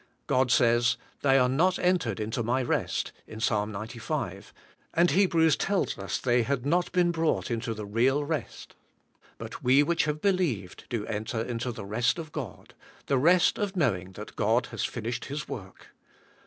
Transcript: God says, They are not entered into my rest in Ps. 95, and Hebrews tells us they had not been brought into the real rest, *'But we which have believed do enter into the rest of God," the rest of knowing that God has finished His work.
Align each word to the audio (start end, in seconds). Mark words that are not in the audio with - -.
God 0.25 0.49
says, 0.49 0.97
They 1.21 1.37
are 1.37 1.47
not 1.47 1.77
entered 1.77 2.19
into 2.19 2.41
my 2.41 2.63
rest 2.63 3.11
in 3.27 3.37
Ps. 3.37 3.51
95, 3.51 4.51
and 4.95 5.11
Hebrews 5.11 5.55
tells 5.55 5.95
us 5.95 6.17
they 6.17 6.41
had 6.41 6.65
not 6.65 6.91
been 6.91 7.11
brought 7.11 7.51
into 7.51 7.75
the 7.75 7.85
real 7.85 8.23
rest, 8.25 8.75
*'But 9.37 9.61
we 9.63 9.83
which 9.83 10.05
have 10.05 10.19
believed 10.19 10.85
do 10.89 11.05
enter 11.05 11.41
into 11.43 11.71
the 11.71 11.85
rest 11.85 12.17
of 12.17 12.31
God," 12.31 12.73
the 13.05 13.19
rest 13.19 13.59
of 13.59 13.75
knowing 13.75 14.13
that 14.13 14.35
God 14.35 14.69
has 14.71 14.83
finished 14.83 15.25
His 15.25 15.47
work. 15.47 15.89